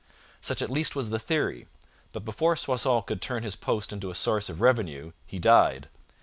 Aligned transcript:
Such 0.41 0.63
at 0.63 0.71
least 0.71 0.95
was 0.95 1.11
the 1.11 1.19
theory; 1.19 1.67
but 2.11 2.25
before 2.25 2.55
Soissons 2.55 3.03
could 3.05 3.21
turn 3.21 3.43
his 3.43 3.55
post 3.55 3.93
into 3.93 4.09
a 4.09 4.15
source 4.15 4.49
of 4.49 4.59
revenue 4.59 5.11
he 5.27 5.37
died. 5.37 5.89